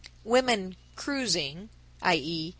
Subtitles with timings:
[0.25, 1.69] Women "cruising,"
[2.01, 2.49] _i.e.